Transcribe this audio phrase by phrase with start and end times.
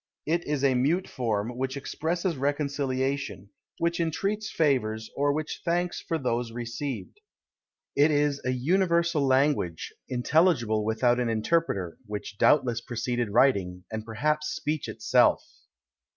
[0.25, 6.17] It is a mute form, which expresses reconciliation, which entreats favours, or which thanks for
[6.17, 7.19] those received.
[7.95, 14.47] It is an universal language, intelligible without an interpreter; which doubtless preceded writing, and perhaps
[14.55, 15.45] speech itself.